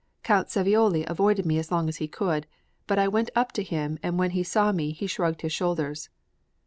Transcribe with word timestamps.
Count 0.23 0.47
Savioli 0.49 1.05
avoided 1.07 1.45
me 1.45 1.59
as 1.59 1.71
long 1.71 1.87
as 1.87 1.97
he 1.97 2.07
could, 2.07 2.47
but 2.87 2.97
I 2.97 3.07
went 3.07 3.29
up 3.35 3.51
to 3.51 3.61
him, 3.61 3.99
and 4.01 4.17
when 4.17 4.31
he 4.31 4.41
saw 4.41 4.71
me 4.71 4.93
he 4.93 5.05
shrugged 5.05 5.43
his 5.43 5.53
shoulders. 5.53 6.09